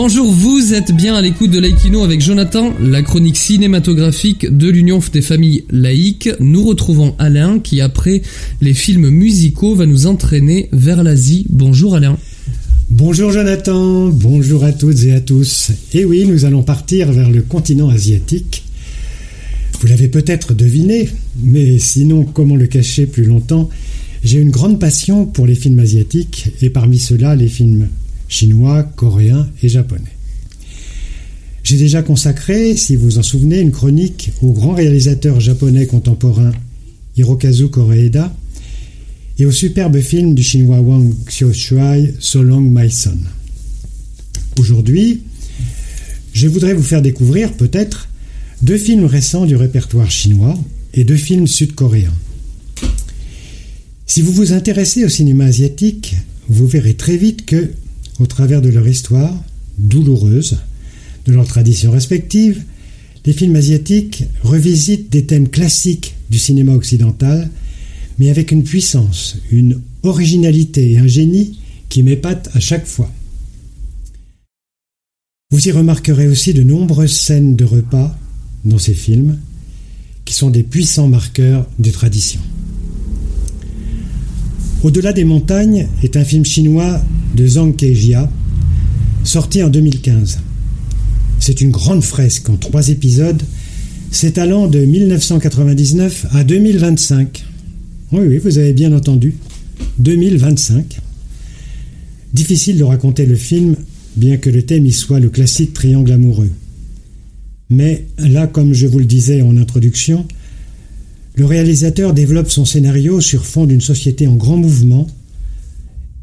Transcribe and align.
Bonjour, 0.00 0.30
vous 0.30 0.74
êtes 0.74 0.94
bien 0.94 1.16
à 1.16 1.20
l'écoute 1.20 1.50
de 1.50 1.58
Laïkino 1.58 2.04
avec 2.04 2.20
Jonathan, 2.20 2.72
la 2.80 3.02
chronique 3.02 3.36
cinématographique 3.36 4.46
de 4.48 4.68
l'Union 4.68 5.00
des 5.12 5.22
familles 5.22 5.64
laïques. 5.70 6.30
Nous 6.38 6.64
retrouvons 6.64 7.16
Alain 7.18 7.58
qui, 7.58 7.80
après 7.80 8.22
les 8.60 8.74
films 8.74 9.08
musicaux, 9.10 9.74
va 9.74 9.86
nous 9.86 10.06
entraîner 10.06 10.68
vers 10.70 11.02
l'Asie. 11.02 11.46
Bonjour 11.48 11.96
Alain. 11.96 12.16
Bonjour 12.90 13.32
Jonathan, 13.32 14.06
bonjour 14.10 14.62
à 14.62 14.70
toutes 14.70 15.02
et 15.02 15.14
à 15.14 15.20
tous. 15.20 15.72
Et 15.92 16.04
oui, 16.04 16.24
nous 16.26 16.44
allons 16.44 16.62
partir 16.62 17.10
vers 17.10 17.32
le 17.32 17.42
continent 17.42 17.88
asiatique. 17.88 18.62
Vous 19.80 19.88
l'avez 19.88 20.06
peut-être 20.06 20.54
deviné, 20.54 21.08
mais 21.42 21.80
sinon, 21.80 22.22
comment 22.22 22.54
le 22.54 22.68
cacher 22.68 23.06
plus 23.06 23.24
longtemps? 23.24 23.68
J'ai 24.22 24.38
une 24.38 24.50
grande 24.50 24.78
passion 24.78 25.26
pour 25.26 25.48
les 25.48 25.56
films 25.56 25.80
asiatiques, 25.80 26.50
et 26.62 26.70
parmi 26.70 27.00
ceux-là, 27.00 27.34
les 27.34 27.48
films 27.48 27.88
chinois, 28.28 28.82
coréens 28.82 29.48
et 29.62 29.68
japonais. 29.68 30.16
J'ai 31.64 31.76
déjà 31.76 32.02
consacré, 32.02 32.76
si 32.76 32.96
vous 32.96 33.18
en 33.18 33.22
souvenez, 33.22 33.60
une 33.60 33.72
chronique 33.72 34.32
au 34.40 34.52
grand 34.52 34.74
réalisateur 34.74 35.40
japonais 35.40 35.86
contemporain 35.86 36.52
Hirokazu 37.16 37.68
Koreeda 37.68 38.34
et 39.38 39.46
au 39.46 39.52
superbe 39.52 40.00
film 40.00 40.34
du 40.34 40.42
chinois 40.42 40.80
Wang 40.80 41.12
Xiaoshuai 41.26 42.14
So 42.20 42.42
Long 42.42 42.60
My 42.60 42.90
Son. 42.90 43.18
Aujourd'hui, 44.58 45.22
je 46.32 46.48
voudrais 46.48 46.74
vous 46.74 46.82
faire 46.82 47.02
découvrir 47.02 47.52
peut-être 47.52 48.08
deux 48.62 48.78
films 48.78 49.04
récents 49.04 49.46
du 49.46 49.56
répertoire 49.56 50.10
chinois 50.10 50.58
et 50.94 51.04
deux 51.04 51.16
films 51.16 51.46
sud-coréens. 51.46 52.14
Si 54.06 54.22
vous 54.22 54.32
vous 54.32 54.52
intéressez 54.52 55.04
au 55.04 55.08
cinéma 55.08 55.44
asiatique, 55.44 56.16
vous 56.48 56.66
verrez 56.66 56.94
très 56.94 57.16
vite 57.16 57.44
que, 57.44 57.70
au 58.18 58.26
travers 58.26 58.62
de 58.62 58.68
leur 58.68 58.86
histoire, 58.86 59.34
douloureuse, 59.78 60.58
de 61.26 61.32
leurs 61.32 61.46
traditions 61.46 61.92
respectives, 61.92 62.62
les 63.24 63.32
films 63.32 63.56
asiatiques 63.56 64.24
revisitent 64.42 65.10
des 65.10 65.26
thèmes 65.26 65.48
classiques 65.48 66.14
du 66.30 66.38
cinéma 66.38 66.72
occidental, 66.72 67.50
mais 68.18 68.30
avec 68.30 68.52
une 68.52 68.64
puissance, 68.64 69.36
une 69.50 69.80
originalité 70.02 70.92
et 70.92 70.98
un 70.98 71.06
génie 71.06 71.58
qui 71.88 72.02
m'épatent 72.02 72.50
à 72.54 72.60
chaque 72.60 72.86
fois. 72.86 73.10
Vous 75.50 75.68
y 75.68 75.72
remarquerez 75.72 76.28
aussi 76.28 76.52
de 76.52 76.62
nombreuses 76.62 77.16
scènes 77.16 77.56
de 77.56 77.64
repas 77.64 78.16
dans 78.64 78.78
ces 78.78 78.94
films, 78.94 79.38
qui 80.24 80.34
sont 80.34 80.50
des 80.50 80.62
puissants 80.62 81.08
marqueurs 81.08 81.66
des 81.78 81.92
traditions. 81.92 82.42
Au-delà 84.82 85.12
des 85.12 85.24
montagnes 85.24 85.88
est 86.02 86.16
un 86.16 86.24
film 86.24 86.44
chinois 86.44 87.02
de 87.38 87.46
Zhang 87.46 87.72
Kejia, 87.76 88.28
sorti 89.22 89.62
en 89.62 89.68
2015. 89.68 90.40
C'est 91.38 91.60
une 91.60 91.70
grande 91.70 92.02
fresque 92.02 92.50
en 92.50 92.56
trois 92.56 92.88
épisodes, 92.88 93.40
s'étalant 94.10 94.66
de 94.66 94.80
1999 94.80 96.26
à 96.32 96.42
2025. 96.42 97.44
Oui, 98.10 98.26
oui, 98.26 98.38
vous 98.38 98.58
avez 98.58 98.72
bien 98.72 98.92
entendu, 98.92 99.36
2025. 100.00 100.98
Difficile 102.34 102.76
de 102.76 102.84
raconter 102.84 103.24
le 103.24 103.36
film, 103.36 103.76
bien 104.16 104.36
que 104.36 104.50
le 104.50 104.62
thème 104.62 104.84
y 104.84 104.92
soit 104.92 105.20
le 105.20 105.30
classique 105.30 105.72
triangle 105.72 106.10
amoureux. 106.10 106.50
Mais 107.70 108.06
là, 108.18 108.48
comme 108.48 108.74
je 108.74 108.88
vous 108.88 108.98
le 108.98 109.04
disais 109.04 109.42
en 109.42 109.56
introduction, 109.56 110.26
le 111.36 111.44
réalisateur 111.44 112.14
développe 112.14 112.50
son 112.50 112.64
scénario 112.64 113.20
sur 113.20 113.46
fond 113.46 113.64
d'une 113.64 113.80
société 113.80 114.26
en 114.26 114.34
grand 114.34 114.56
mouvement 114.56 115.06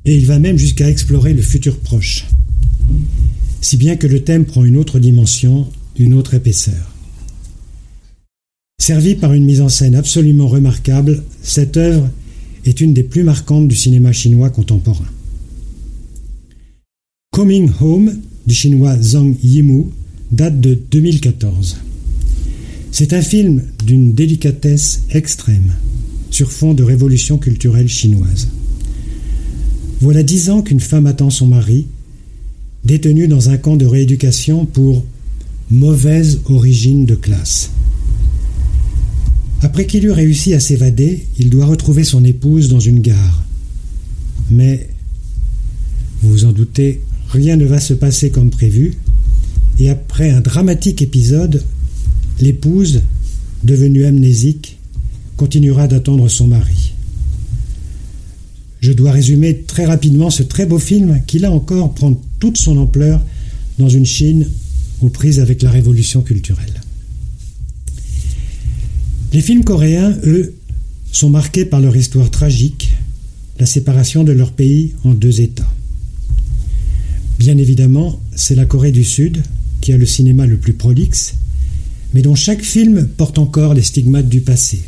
et 0.06 0.16
il 0.16 0.26
va 0.26 0.40
même 0.40 0.58
jusqu'à 0.58 0.90
explorer 0.90 1.34
le 1.34 1.42
futur 1.42 1.80
proche. 1.80 2.26
Si 3.62 3.78
bien 3.78 3.96
que 3.96 4.08
le 4.08 4.24
thème 4.24 4.46
prend 4.46 4.64
une 4.64 4.78
autre 4.78 5.00
dimension, 5.00 5.68
une 5.98 6.14
autre 6.14 6.36
épaisseur. 6.36 6.92
Servi 8.80 9.16
par 9.16 9.34
une 9.34 9.46
mise 9.46 9.62
en 9.62 9.70
scène 9.70 9.96
absolument 9.96 10.48
remarquable, 10.48 11.24
cette 11.42 11.78
œuvre 11.78 12.10
est 12.66 12.82
une 12.82 12.94
des 12.94 13.04
plus 13.04 13.24
marquantes 13.24 13.68
du 13.68 13.76
cinéma 13.76 14.12
chinois 14.12 14.50
contemporain. 14.50 15.08
Coming 17.32 17.70
Home 17.82 18.20
du 18.46 18.54
chinois 18.54 18.98
Zhang 19.02 19.36
Yimou 19.44 19.92
date 20.32 20.62
de 20.62 20.78
2014. 20.92 21.78
C'est 22.92 23.14
un 23.14 23.22
film 23.22 23.64
d'une 23.86 24.14
délicatesse 24.14 25.02
extrême, 25.10 25.74
sur 26.30 26.52
fond 26.52 26.74
de 26.74 26.84
révolution 26.84 27.38
culturelle 27.38 27.90
chinoise. 27.90 28.48
Voilà 30.02 30.24
dix 30.24 30.50
ans 30.50 30.62
qu'une 30.62 30.80
femme 30.80 31.06
attend 31.06 31.30
son 31.30 31.48
mari, 31.48 31.88
détenu 32.84 33.28
dans 33.28 33.50
un 33.50 33.58
camp 33.58 33.78
de 33.78 33.86
rééducation 33.86 34.66
pour 34.66 35.06
mauvaise 35.70 36.42
origine 36.46 37.06
de 37.06 37.16
classe. 37.16 37.72
Après 39.62 39.88
qu'il 39.88 40.06
eut 40.06 40.12
réussi 40.12 40.54
à 40.54 40.60
s'évader, 40.60 41.26
il 41.40 41.50
doit 41.50 41.66
retrouver 41.66 42.04
son 42.04 42.24
épouse 42.24 42.70
dans 42.70 42.80
une 42.80 43.00
gare. 43.00 43.44
Mais, 44.52 44.90
vous 46.22 46.30
vous 46.30 46.46
en 46.46 46.52
doutez, 46.52 47.02
rien 47.30 47.56
ne 47.56 47.66
va 47.66 47.80
se 47.80 47.94
passer 47.94 48.30
comme 48.30 48.50
prévu, 48.50 48.96
et 49.80 49.90
après 49.90 50.30
un 50.30 50.42
dramatique 50.42 51.02
épisode, 51.02 51.64
l'épouse, 52.40 53.02
devenue 53.64 54.06
amnésique, 54.06 54.78
continuera 55.38 55.88
d'attendre 55.88 56.28
son 56.28 56.48
mari. 56.48 56.95
Je 58.86 58.94
dois 58.94 59.12
résumer 59.12 59.64
très 59.66 59.86
rapidement 59.86 60.30
ce 60.30 60.44
très 60.44 60.68
beau 60.68 60.78
film 60.78 61.24
qui, 61.26 61.40
là 61.40 61.50
encore, 61.50 61.96
prend 61.96 62.22
toute 62.40 62.58
son 62.58 62.78
ampleur 62.78 63.20
dans 63.80 63.90
une 63.90 64.06
Chine 64.06 64.48
aux 65.02 65.10
prises 65.10 65.40
avec 65.40 65.64
la 65.64 65.72
révolution 65.72 66.22
culturelle. 66.22 66.82
Les 69.34 69.42
films 69.42 69.64
coréens, 69.64 70.16
eux, 70.26 70.54
sont 71.12 71.32
marqués 71.32 71.66
par 71.66 71.82
leur 71.82 71.98
histoire 71.98 72.30
tragique, 72.30 72.92
la 73.60 73.66
séparation 73.66 74.24
de 74.24 74.34
leur 74.34 74.52
pays 74.52 74.94
en 75.04 75.16
deux 75.16 75.42
États. 75.42 75.74
Bien 77.40 77.58
évidemment, 77.58 78.22
c'est 78.36 78.54
la 78.54 78.68
Corée 78.68 78.92
du 78.92 79.04
Sud 79.04 79.42
qui 79.82 79.94
a 79.94 79.98
le 79.98 80.06
cinéma 80.06 80.46
le 80.46 80.58
plus 80.58 80.74
prolixe 80.74 81.34
mais 82.14 82.22
dont 82.22 82.36
chaque 82.36 82.62
film 82.62 83.08
porte 83.08 83.40
encore 83.40 83.74
les 83.74 83.82
stigmates 83.82 84.30
du 84.30 84.42
passé. 84.42 84.80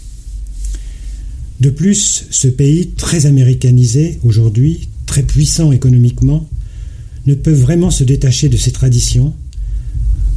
De 1.59 1.69
plus, 1.69 2.25
ce 2.29 2.47
pays, 2.47 2.90
très 2.90 3.25
américanisé 3.25 4.19
aujourd'hui, 4.23 4.90
très 5.06 5.23
puissant 5.23 5.72
économiquement, 5.72 6.47
ne 7.25 7.34
peut 7.34 7.53
vraiment 7.53 7.91
se 7.91 8.03
détacher 8.03 8.47
de 8.47 8.57
ses 8.57 8.72
traditions, 8.72 9.34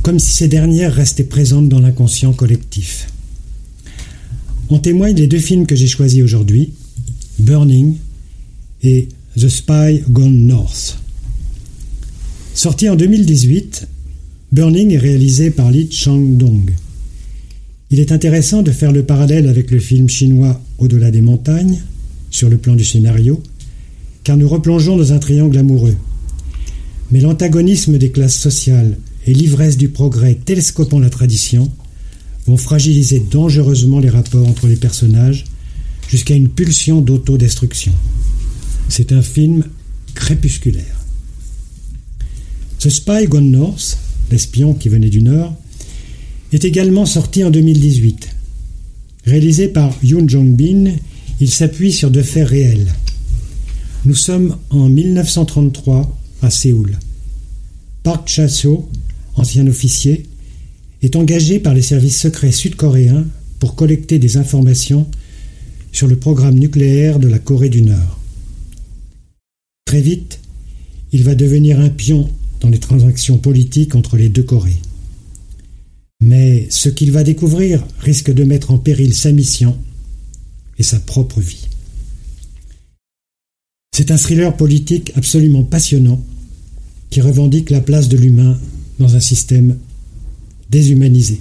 comme 0.03 0.19
si 0.19 0.33
ces 0.33 0.49
dernières 0.49 0.95
restaient 0.95 1.25
présentes 1.25 1.69
dans 1.69 1.81
l'inconscient 1.81 2.33
collectif. 2.33 3.09
En 4.71 4.79
témoignent 4.79 5.17
les 5.17 5.27
deux 5.27 5.39
films 5.39 5.67
que 5.67 5.77
j'ai 5.77 5.89
choisis 5.89 6.23
aujourd'hui, 6.23 6.73
Burning 7.39 7.97
et 8.83 9.09
The 9.37 9.49
Spy 9.49 10.03
Gone 10.09 10.47
North. 10.47 10.99
Sorti 12.55 12.89
en 12.89 12.97
2018, 12.97 13.87
Burning 14.53 14.93
est 14.93 14.99
réalisé 14.99 15.51
par 15.51 15.71
Li 15.71 15.91
Chang-dong. 15.91 16.71
Il 17.91 18.01
est 18.01 18.13
intéressant 18.13 18.63
de 18.63 18.71
faire 18.71 18.93
le 18.93 19.05
parallèle 19.05 19.49
avec 19.49 19.71
le 19.71 19.81
film 19.81 20.09
chinois 20.09 20.61
Au-delà 20.81 21.13
des 21.13 21.21
montagnes, 21.21 21.79
sur 22.31 22.49
le 22.49 22.59
plan 22.59 22.75
du 22.75 22.85
scénario, 22.85 23.41
car 24.25 24.37
nous 24.37 24.49
replongeons 24.49 24.97
dans 24.97 25.13
un 25.13 25.19
triangle 25.19 25.57
amoureux. 25.59 25.97
Mais 27.13 27.21
l'antagonisme 27.21 27.99
des 27.99 28.11
classes 28.11 28.39
sociales 28.39 28.99
et 29.27 29.33
l'ivresse 29.33 29.77
du 29.77 29.89
progrès 29.89 30.35
télescopant 30.35 30.99
la 30.99 31.11
tradition 31.11 31.71
vont 32.47 32.57
fragiliser 32.57 33.21
dangereusement 33.31 34.01
les 34.01 34.11
rapports 34.11 34.49
entre 34.49 34.67
les 34.67 34.77
personnages 34.77 35.45
jusqu'à 36.09 36.35
une 36.35 36.49
pulsion 36.49 37.01
d'autodestruction. 37.01 37.93
C'est 38.89 39.13
un 39.13 39.23
film 39.23 39.65
crépusculaire. 40.15 41.05
The 42.81 42.89
Spy 42.89 43.27
Gone 43.29 43.53
North 43.53 43.99
l'espion 44.31 44.75
qui 44.75 44.89
venait 44.89 45.11
du 45.11 45.23
Nord, 45.23 45.55
est 46.53 46.65
également 46.65 47.07
sorti 47.07 47.45
en 47.45 47.51
2018. 47.51 48.29
Réalisé 49.31 49.69
par 49.69 49.95
Yoon 50.03 50.27
Jong-bin, 50.27 50.91
il 51.41 51.51
s'appuie 51.53 51.93
sur 51.93 52.11
deux 52.11 52.25
faits 52.25 52.49
réels. 52.49 52.93
Nous 54.05 54.17
sommes 54.17 54.57
en 54.71 54.89
1933 54.89 56.19
à 56.43 56.51
Séoul. 56.51 56.99
Park 58.03 58.29
Cha-seo, 58.29 58.89
ancien 59.37 59.69
officier, 59.69 60.25
est 61.03 61.15
engagé 61.15 61.61
par 61.61 61.75
les 61.75 61.81
services 61.81 62.21
secrets 62.21 62.51
sud-coréens 62.51 63.25
pour 63.61 63.77
collecter 63.77 64.19
des 64.19 64.37
informations 64.37 65.07
sur 65.93 66.09
le 66.09 66.17
programme 66.17 66.59
nucléaire 66.59 67.21
de 67.21 67.29
la 67.29 67.39
Corée 67.39 67.69
du 67.69 67.83
Nord. 67.83 68.19
Très 69.85 70.01
vite, 70.03 70.41
il 71.13 71.23
va 71.23 71.37
devenir 71.37 71.79
un 71.79 71.91
pion 71.91 72.29
dans 72.63 72.69
les 72.69 72.81
transactions 72.81 73.39
politiques 73.39 73.95
entre 73.95 74.17
les 74.17 74.29
deux 74.29 74.43
Corées. 74.43 74.81
Mais 76.21 76.67
ce 76.71 76.89
qu'il 76.89 77.13
va 77.13 77.25
découvrir 77.25 77.85
risque 78.01 78.31
de 78.31 78.45
mettre 78.45 78.71
en 78.71 78.79
péril 78.79 79.15
sa 79.15 79.33
mission 79.33 79.77
et 80.79 80.83
sa 80.83 81.01
propre 81.01 81.41
vie. 81.41 81.69
C'est 83.97 84.11
un 84.11 84.17
thriller 84.17 84.57
politique 84.57 85.13
absolument 85.17 85.65
passionnant 85.65 86.23
qui 87.11 87.21
revendique 87.21 87.71
la 87.71 87.81
place 87.81 88.09
de 88.09 88.17
l'humain 88.17 88.57
dans 88.99 89.17
un 89.17 89.21
système 89.21 89.77
déshumanisé. 90.71 91.41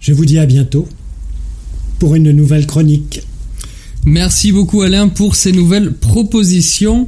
Je 0.00 0.12
vous 0.12 0.24
dis 0.24 0.38
à 0.38 0.46
bientôt 0.46 0.88
pour 1.98 2.14
une 2.14 2.32
nouvelle 2.32 2.66
chronique. 2.66 3.22
Merci 4.04 4.50
beaucoup 4.50 4.82
Alain 4.82 5.08
pour 5.08 5.36
ces 5.36 5.52
nouvelles 5.52 5.92
propositions. 5.92 7.06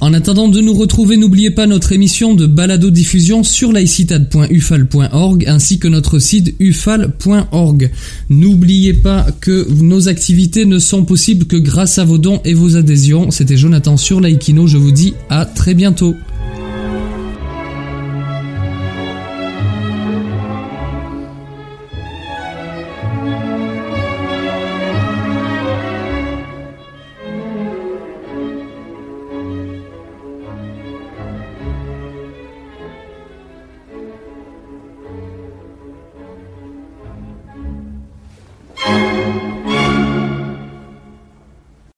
En 0.00 0.14
attendant 0.14 0.46
de 0.48 0.60
nous 0.60 0.74
retrouver, 0.74 1.16
n'oubliez 1.16 1.50
pas 1.50 1.66
notre 1.66 1.90
émission 1.90 2.34
de 2.34 2.46
balado 2.46 2.90
diffusion 2.90 3.42
sur 3.42 3.72
laïcitad.ufal.org 3.72 5.44
ainsi 5.48 5.80
que 5.80 5.88
notre 5.88 6.20
site 6.20 6.54
ufal.org. 6.60 7.90
N'oubliez 8.28 8.94
pas 8.94 9.26
que 9.40 9.66
nos 9.82 10.08
activités 10.08 10.66
ne 10.66 10.78
sont 10.78 11.04
possibles 11.04 11.46
que 11.46 11.56
grâce 11.56 11.98
à 11.98 12.04
vos 12.04 12.18
dons 12.18 12.40
et 12.44 12.54
vos 12.54 12.76
adhésions. 12.76 13.32
C'était 13.32 13.56
Jonathan 13.56 13.96
sur 13.96 14.20
Laïkino, 14.20 14.68
je 14.68 14.76
vous 14.76 14.92
dis 14.92 15.14
à 15.30 15.44
très 15.44 15.74
bientôt. 15.74 16.14